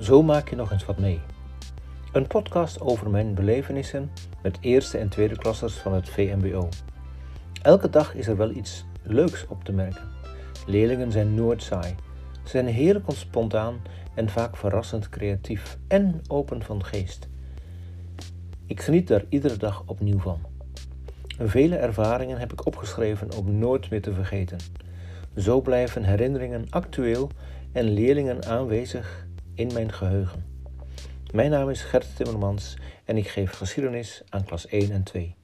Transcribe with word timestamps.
Zo 0.00 0.22
maak 0.22 0.48
je 0.48 0.56
nog 0.56 0.72
eens 0.72 0.84
wat 0.84 0.98
mee. 0.98 1.20
Een 2.12 2.26
podcast 2.26 2.80
over 2.80 3.10
mijn 3.10 3.34
belevenissen 3.34 4.10
met 4.42 4.58
eerste 4.60 4.98
en 4.98 5.08
tweede 5.08 5.36
klassers 5.38 5.74
van 5.74 5.94
het 5.94 6.08
VMBO. 6.08 6.68
Elke 7.62 7.90
dag 7.90 8.14
is 8.14 8.26
er 8.26 8.36
wel 8.36 8.50
iets 8.50 8.84
leuks 9.02 9.46
op 9.46 9.64
te 9.64 9.72
merken. 9.72 10.08
Leerlingen 10.66 11.12
zijn 11.12 11.34
nooit 11.34 11.62
saai. 11.62 11.94
Ze 12.42 12.50
zijn 12.50 12.66
heerlijk 12.66 13.04
spontaan 13.08 13.80
en 14.14 14.28
vaak 14.28 14.56
verrassend 14.56 15.08
creatief 15.08 15.78
en 15.88 16.20
open 16.28 16.62
van 16.62 16.84
geest. 16.84 17.28
Ik 18.66 18.80
geniet 18.80 19.08
daar 19.08 19.24
iedere 19.28 19.56
dag 19.56 19.82
opnieuw 19.86 20.18
van. 20.18 20.40
Vele 21.38 21.76
ervaringen 21.76 22.38
heb 22.38 22.52
ik 22.52 22.66
opgeschreven 22.66 23.36
om 23.36 23.58
nooit 23.58 23.90
meer 23.90 24.02
te 24.02 24.12
vergeten. 24.12 24.58
Zo 25.36 25.60
blijven 25.60 26.04
herinneringen 26.04 26.66
actueel 26.70 27.30
en 27.72 27.84
leerlingen 27.84 28.44
aanwezig 28.44 29.26
in 29.56 29.72
mijn 29.72 29.92
geheugen. 29.92 30.44
Mijn 31.32 31.50
naam 31.50 31.70
is 31.70 31.82
Gert 31.82 32.16
Timmermans 32.16 32.76
en 33.04 33.16
ik 33.16 33.28
geef 33.28 33.50
geschiedenis 33.50 34.22
aan 34.28 34.44
klas 34.44 34.66
1 34.66 34.90
en 34.90 35.02
2. 35.02 35.34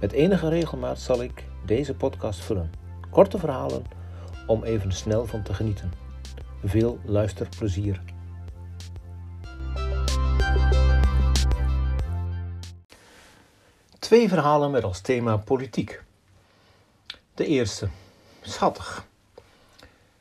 Met 0.00 0.12
enige 0.12 0.48
regelmaat 0.48 1.00
zal 1.00 1.22
ik 1.22 1.44
deze 1.66 1.94
podcast 1.94 2.40
vullen. 2.40 2.72
Korte 3.10 3.38
verhalen 3.38 3.84
om 4.46 4.64
even 4.64 4.92
snel 4.92 5.26
van 5.26 5.42
te 5.42 5.54
genieten. 5.54 5.92
Veel 6.64 6.98
luisterplezier. 7.04 8.00
Twee 13.98 14.28
verhalen 14.28 14.70
met 14.70 14.84
als 14.84 15.00
thema 15.00 15.36
politiek. 15.36 16.02
De 17.34 17.46
eerste. 17.46 17.88
Schattig. 18.40 19.06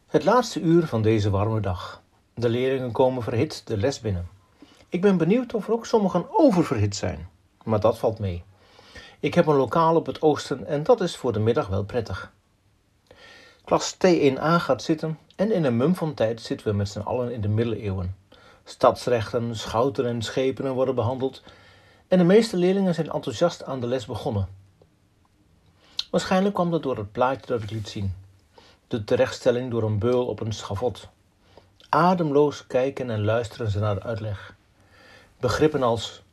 Het 0.07 0.23
laatste 0.23 0.61
uur 0.61 0.87
van 0.87 1.01
deze 1.01 1.29
warme 1.29 1.59
dag. 1.59 2.02
De 2.35 2.49
leerlingen 2.49 2.91
komen 2.91 3.23
verhit 3.23 3.67
de 3.67 3.77
les 3.77 3.99
binnen. 3.99 4.27
Ik 4.89 5.01
ben 5.01 5.17
benieuwd 5.17 5.53
of 5.53 5.67
er 5.67 5.73
ook 5.73 5.85
sommigen 5.85 6.25
oververhit 6.31 6.95
zijn, 6.95 7.29
maar 7.63 7.79
dat 7.79 7.99
valt 7.99 8.19
mee. 8.19 8.43
Ik 9.19 9.33
heb 9.33 9.47
een 9.47 9.55
lokaal 9.55 9.95
op 9.95 10.05
het 10.05 10.21
oosten 10.21 10.65
en 10.65 10.83
dat 10.83 11.01
is 11.01 11.15
voor 11.15 11.33
de 11.33 11.39
middag 11.39 11.67
wel 11.67 11.83
prettig. 11.83 12.33
Klas 13.63 13.95
T1A 13.95 14.55
gaat 14.57 14.81
zitten 14.81 15.19
en 15.35 15.51
in 15.51 15.63
een 15.63 15.77
mum 15.77 15.95
van 15.95 16.13
tijd 16.13 16.41
zitten 16.41 16.67
we 16.67 16.73
met 16.73 16.89
z'n 16.89 16.99
allen 16.99 17.33
in 17.33 17.41
de 17.41 17.47
middeleeuwen. 17.47 18.15
Stadsrechten, 18.63 19.55
schouten 19.55 20.05
en 20.05 20.21
schepenen 20.21 20.73
worden 20.73 20.95
behandeld 20.95 21.43
en 22.07 22.17
de 22.17 22.23
meeste 22.23 22.57
leerlingen 22.57 22.93
zijn 22.93 23.11
enthousiast 23.11 23.63
aan 23.63 23.79
de 23.79 23.87
les 23.87 24.05
begonnen. 24.05 24.47
Waarschijnlijk 26.11 26.53
kwam 26.53 26.71
dat 26.71 26.83
door 26.83 26.97
het 26.97 27.11
plaatje 27.11 27.45
dat 27.45 27.63
ik 27.63 27.71
liet 27.71 27.89
zien. 27.89 28.13
De 28.87 29.03
terechtstelling 29.03 29.71
door 29.71 29.83
een 29.83 29.99
beul 29.99 30.25
op 30.25 30.39
een 30.39 30.53
schavot. 30.53 31.09
Ademloos 31.93 32.67
kijken 32.67 33.09
en 33.09 33.23
luisteren 33.23 33.71
ze 33.71 33.79
naar 33.79 33.95
de 33.95 34.03
uitleg. 34.03 34.55
Begrippen 35.39 35.83
als 35.83 36.23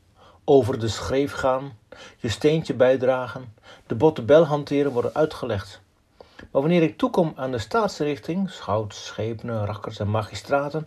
over 0.44 0.78
de 0.78 0.89
schreef 0.89 1.33
gaan, 1.33 1.77
je 2.17 2.28
steentje 2.28 2.75
bijdragen, 2.75 3.55
de 3.86 3.94
botte 3.94 4.22
bel 4.22 4.44
hanteren 4.44 4.92
worden 4.92 5.14
uitgelegd. 5.14 5.80
Maar 6.36 6.62
wanneer 6.62 6.83
ik 6.83 6.98
toekom 6.98 7.33
aan 7.36 7.50
de 7.50 7.58
staatsrichting, 7.58 8.50
schout, 8.50 8.94
schepenen, 8.94 9.67
rakkers 9.67 9.98
en 9.98 10.11
magistraten, 10.11 10.86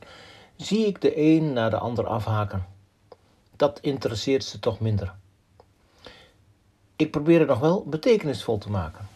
zie 0.55 0.85
ik 0.85 1.01
de 1.01 1.17
een 1.17 1.53
na 1.53 1.69
de 1.69 1.77
ander 1.77 2.07
afhaken. 2.07 2.65
Dat 3.55 3.79
interesseert 3.81 4.43
ze 4.43 4.59
toch 4.59 4.79
minder. 4.79 5.13
Ik 6.95 7.11
probeer 7.11 7.39
het 7.39 7.47
nog 7.47 7.59
wel 7.59 7.83
betekenisvol 7.85 8.57
te 8.57 8.69
maken. 8.69 9.07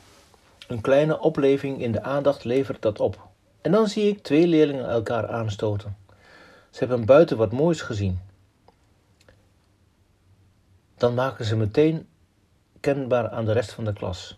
Een 0.68 0.82
kleine 0.82 1.20
opleving 1.20 1.82
in 1.82 1.92
de 1.92 2.02
aandacht 2.02 2.44
levert 2.44 2.82
dat 2.82 3.00
op. 3.00 3.28
En 3.68 3.74
dan 3.74 3.88
zie 3.88 4.08
ik 4.08 4.24
twee 4.24 4.48
leerlingen 4.48 4.90
elkaar 4.90 5.28
aanstoten. 5.28 5.98
Ze 6.70 6.80
hebben 6.80 7.06
buiten 7.06 7.38
wat 7.38 7.52
moois 7.52 7.82
gezien. 7.82 8.20
Dan 10.98 11.14
maken 11.14 11.46
ze 11.46 11.56
meteen 11.56 12.08
kenbaar 12.80 13.30
aan 13.30 13.46
de 13.46 13.52
rest 13.52 13.72
van 13.72 13.86
de 13.86 13.94
klas. 13.94 14.38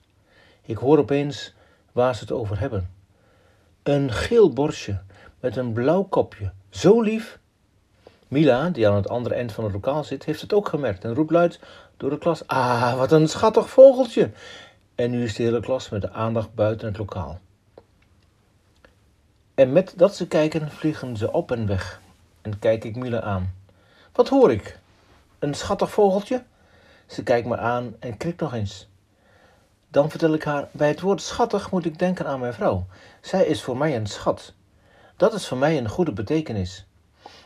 Ik 0.62 0.78
hoor 0.78 0.98
opeens 0.98 1.54
waar 1.92 2.16
ze 2.16 2.22
het 2.22 2.32
over 2.32 2.60
hebben. 2.60 2.90
Een 3.84 4.12
geel 4.12 4.54
borstje 4.54 5.02
met 5.40 5.56
een 5.56 5.74
blauw 5.74 6.04
kopje. 6.04 6.52
Zo 6.70 7.02
lief. 7.02 7.40
Mila, 8.28 8.70
die 8.70 8.88
aan 8.88 8.96
het 8.96 9.10
andere 9.10 9.36
eind 9.36 9.52
van 9.52 9.64
het 9.64 9.74
lokaal 9.74 10.04
zit, 10.04 10.26
heeft 10.26 10.42
het 10.42 10.54
ook 10.54 10.70
gemerkt 10.70 11.04
en 11.04 11.14
roept 11.14 11.32
luid 11.32 11.60
door 11.98 12.10
de 12.10 12.18
klas: 12.18 12.48
Ah, 12.48 12.98
wat 12.98 13.12
een 13.12 13.28
schattig 13.28 13.70
vogeltje! 13.70 14.32
En 14.96 15.12
nu 15.12 15.24
is 15.24 15.36
de 15.36 15.44
hele 15.44 15.60
klas 15.60 15.90
met 15.90 16.02
de 16.02 16.12
aandacht 16.12 16.54
buiten 16.54 16.88
het 16.88 16.98
lokaal. 16.98 17.40
En 19.60 19.72
met 19.72 19.94
dat 19.96 20.16
ze 20.16 20.28
kijken, 20.28 20.72
vliegen 20.72 21.18
ze 21.18 21.32
op 21.32 21.52
en 21.52 21.68
weg. 21.68 22.02
En 22.42 22.60
kijk 22.60 22.84
ik 22.84 22.96
Mila 22.96 23.22
aan. 23.22 23.54
Wat 24.14 24.30
hoor 24.30 24.52
ik? 24.52 24.80
Een 25.40 25.54
schattig 25.54 25.92
vogeltje? 25.92 26.44
Ze 27.06 27.24
kijkt 27.24 27.48
me 27.48 27.58
aan 27.58 27.96
en 28.00 28.18
krikt 28.18 28.40
nog 28.40 28.54
eens. 28.54 28.88
Dan 29.88 30.10
vertel 30.10 30.34
ik 30.34 30.44
haar: 30.44 30.68
Bij 30.72 30.88
het 30.88 31.00
woord 31.00 31.22
schattig 31.22 31.72
moet 31.72 31.86
ik 31.86 32.00
denken 32.00 32.26
aan 32.26 32.40
mijn 32.40 32.54
vrouw. 32.54 32.86
Zij 33.22 33.46
is 33.46 33.62
voor 33.62 33.78
mij 33.78 33.96
een 33.96 34.08
schat. 34.08 34.54
Dat 35.18 35.34
is 35.34 35.48
voor 35.48 35.58
mij 35.58 35.78
een 35.78 35.90
goede 35.90 36.14
betekenis. 36.14 36.86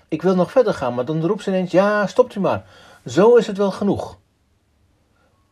Ik 0.07 0.22
wil 0.22 0.35
nog 0.35 0.51
verder 0.51 0.74
gaan, 0.74 0.94
maar 0.94 1.06
dan 1.06 1.25
roept 1.25 1.44
ze 1.44 1.50
ineens: 1.50 1.72
Ja, 1.72 2.07
stopt 2.07 2.35
u 2.35 2.40
maar. 2.40 2.66
Zo 3.06 3.35
is 3.35 3.47
het 3.47 3.57
wel 3.57 3.72
genoeg. 3.72 4.18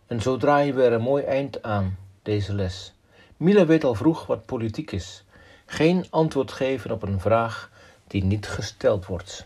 En 0.07 0.21
zo 0.21 0.37
draaien 0.37 0.75
we 0.75 0.83
er 0.83 0.93
een 0.93 1.01
mooi 1.01 1.23
eind 1.23 1.63
aan, 1.63 1.97
deze 2.21 2.53
les. 2.53 2.93
Mila 3.37 3.65
weet 3.65 3.83
al 3.83 3.95
vroeg 3.95 4.25
wat 4.25 4.45
politiek 4.45 4.91
is. 4.91 5.23
Geen 5.71 6.05
antwoord 6.09 6.51
geven 6.51 6.91
op 6.91 7.03
een 7.03 7.19
vraag 7.19 7.71
die 8.07 8.23
niet 8.23 8.47
gesteld 8.47 9.05
wordt. 9.05 9.45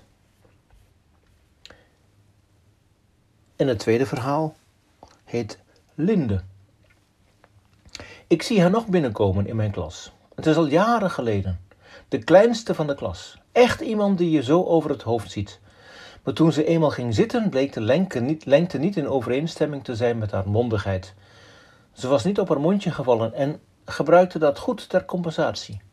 En 3.55 3.67
het 3.67 3.79
tweede 3.79 4.05
verhaal 4.05 4.55
heet 5.23 5.59
Linde. 5.95 6.41
Ik 8.27 8.41
zie 8.41 8.61
haar 8.61 8.69
nog 8.69 8.87
binnenkomen 8.87 9.47
in 9.47 9.55
mijn 9.55 9.71
klas. 9.71 10.11
Het 10.35 10.45
is 10.45 10.55
al 10.55 10.65
jaren 10.67 11.11
geleden. 11.11 11.59
De 12.07 12.17
kleinste 12.23 12.75
van 12.75 12.87
de 12.87 12.95
klas. 12.95 13.37
Echt 13.51 13.81
iemand 13.81 14.17
die 14.17 14.31
je 14.31 14.43
zo 14.43 14.63
over 14.63 14.89
het 14.89 15.01
hoofd 15.01 15.31
ziet. 15.31 15.59
Maar 16.23 16.33
toen 16.33 16.51
ze 16.51 16.65
eenmaal 16.65 16.91
ging 16.91 17.15
zitten, 17.15 17.49
bleek 17.49 17.73
de 17.73 17.81
lengte 17.81 18.19
niet, 18.19 18.45
lengte 18.45 18.77
niet 18.77 18.97
in 18.97 19.07
overeenstemming 19.07 19.83
te 19.83 19.95
zijn 19.95 20.17
met 20.17 20.31
haar 20.31 20.49
mondigheid. 20.49 21.13
Ze 21.93 22.07
was 22.07 22.23
niet 22.23 22.39
op 22.39 22.49
haar 22.49 22.59
mondje 22.59 22.91
gevallen 22.91 23.33
en 23.33 23.59
gebruikte 23.85 24.39
dat 24.39 24.59
goed 24.59 24.89
ter 24.89 25.05
compensatie. 25.05 25.84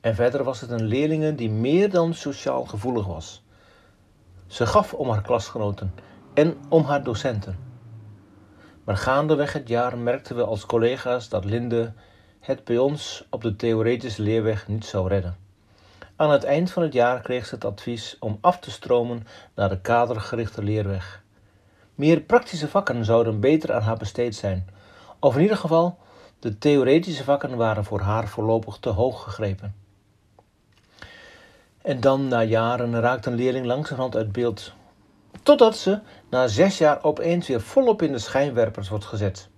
En 0.00 0.14
verder 0.14 0.44
was 0.44 0.60
het 0.60 0.70
een 0.70 0.84
leerlinge 0.84 1.34
die 1.34 1.50
meer 1.50 1.90
dan 1.90 2.14
sociaal 2.14 2.64
gevoelig 2.64 3.06
was. 3.06 3.42
Ze 4.46 4.66
gaf 4.66 4.94
om 4.94 5.10
haar 5.10 5.22
klasgenoten 5.22 5.94
en 6.34 6.56
om 6.68 6.84
haar 6.84 7.02
docenten. 7.02 7.58
Maar 8.84 8.96
gaandeweg 8.96 9.52
het 9.52 9.68
jaar 9.68 9.98
merkten 9.98 10.36
we 10.36 10.44
als 10.44 10.66
collega's 10.66 11.28
dat 11.28 11.44
Linde 11.44 11.92
het 12.40 12.64
bij 12.64 12.78
ons 12.78 13.26
op 13.30 13.42
de 13.42 13.56
theoretische 13.56 14.22
leerweg 14.22 14.68
niet 14.68 14.84
zou 14.84 15.08
redden. 15.08 15.36
Aan 16.16 16.30
het 16.30 16.44
eind 16.44 16.70
van 16.70 16.82
het 16.82 16.92
jaar 16.92 17.20
kreeg 17.20 17.46
ze 17.46 17.54
het 17.54 17.64
advies 17.64 18.16
om 18.20 18.38
af 18.40 18.58
te 18.58 18.70
stromen 18.70 19.26
naar 19.54 19.68
de 19.68 19.80
kadergerichte 19.80 20.62
leerweg. 20.62 21.22
Meer 21.94 22.20
praktische 22.20 22.68
vakken 22.68 23.04
zouden 23.04 23.40
beter 23.40 23.72
aan 23.72 23.82
haar 23.82 23.96
besteed 23.96 24.34
zijn, 24.34 24.68
of 25.18 25.34
in 25.36 25.42
ieder 25.42 25.56
geval, 25.56 25.98
de 26.38 26.58
theoretische 26.58 27.24
vakken 27.24 27.56
waren 27.56 27.84
voor 27.84 28.00
haar 28.00 28.28
voorlopig 28.28 28.76
te 28.76 28.88
hoog 28.88 29.22
gegrepen. 29.22 29.87
En 31.88 32.00
dan, 32.00 32.28
na 32.28 32.42
jaren, 32.42 33.00
raakt 33.00 33.26
een 33.26 33.34
leerling 33.34 33.66
langzamerhand 33.66 34.16
uit 34.16 34.32
beeld, 34.32 34.72
totdat 35.42 35.76
ze 35.76 36.00
na 36.30 36.46
zes 36.46 36.78
jaar 36.78 37.04
opeens 37.04 37.48
weer 37.48 37.60
volop 37.60 38.02
in 38.02 38.12
de 38.12 38.18
schijnwerpers 38.18 38.88
wordt 38.88 39.04
gezet. 39.04 39.48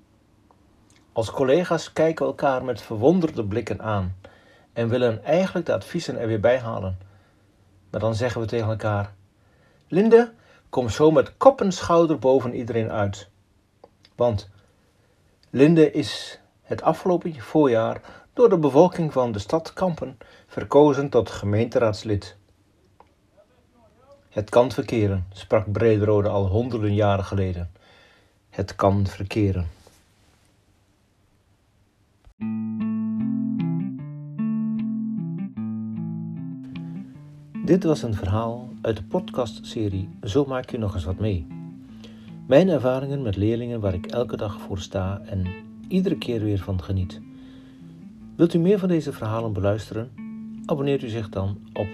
Als 1.13 1.31
collega's 1.31 1.93
kijken 1.93 2.25
we 2.25 2.31
elkaar 2.31 2.65
met 2.65 2.83
verwonderde 2.83 3.45
blikken 3.45 3.83
aan 3.83 4.17
en 4.73 4.89
willen 4.89 5.25
eigenlijk 5.25 5.67
de 5.67 5.73
adviezen 5.73 6.19
er 6.19 6.27
weer 6.27 6.41
bij 6.41 6.59
halen. 6.59 6.99
Maar 7.91 8.01
dan 8.01 8.15
zeggen 8.15 8.41
we 8.41 8.47
tegen 8.47 8.69
elkaar: 8.69 9.15
Linde, 9.89 10.33
kom 10.69 10.89
zo 10.89 11.11
met 11.11 11.37
kop 11.37 11.61
en 11.61 11.73
schouder 11.73 12.19
boven 12.19 12.55
iedereen 12.55 12.91
uit. 12.91 13.29
Want 14.17 14.51
Linde 15.51 15.91
is 15.91 16.41
het 16.63 16.83
afgelopen 16.83 17.41
voorjaar 17.41 18.01
door 18.41 18.49
de 18.49 18.59
bevolking 18.59 19.13
van 19.13 19.33
de 19.33 19.39
stad 19.39 19.73
Kampen 19.73 20.19
verkozen 20.47 21.09
tot 21.09 21.31
gemeenteraadslid. 21.31 22.37
Het 24.29 24.51
kan 24.51 24.71
verkeren, 24.71 25.27
sprak 25.33 25.73
Brederode 25.73 26.29
al 26.29 26.47
honderden 26.47 26.95
jaren 26.95 27.25
geleden. 27.25 27.71
Het 28.51 28.77
kan 28.77 29.07
verkeren. 29.07 29.67
Dit 37.65 37.85
was 37.85 38.03
een 38.03 38.15
verhaal 38.15 38.69
uit 38.83 38.97
de 38.97 39.05
podcastserie 39.05 40.09
Zo 40.23 40.45
maak 40.45 40.71
je 40.71 40.79
nog 40.79 40.95
eens 40.95 41.05
wat 41.05 41.19
mee. 41.19 41.47
Mijn 42.47 42.69
ervaringen 42.69 43.23
met 43.23 43.37
leerlingen 43.37 43.81
waar 43.81 43.95
ik 43.95 44.07
elke 44.07 44.37
dag 44.37 44.61
voor 44.61 44.79
sta 44.79 45.21
en 45.25 45.47
iedere 45.89 46.19
keer 46.19 46.41
weer 46.41 46.59
van 46.59 46.83
geniet. 46.83 47.21
Wilt 48.41 48.55
u 48.55 48.59
meer 48.59 48.79
van 48.79 48.89
deze 48.89 49.13
verhalen 49.13 49.53
beluisteren? 49.53 50.11
Abonneert 50.67 51.03
u 51.03 51.09
zich 51.09 51.29
dan 51.29 51.59
op 51.73 51.89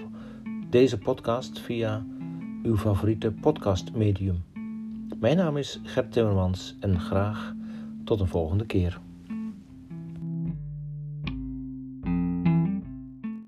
deze 0.69 0.97
podcast 0.97 1.59
via 1.59 2.05
uw 2.63 2.77
favoriete 2.77 3.31
podcastmedium. 3.31 4.43
Mijn 5.19 5.37
naam 5.37 5.57
is 5.57 5.79
Gert 5.83 6.11
Timmermans 6.11 6.75
en 6.79 6.99
graag 6.99 7.53
tot 8.03 8.19
een 8.19 8.27
volgende 8.27 8.65
keer. 8.65 8.99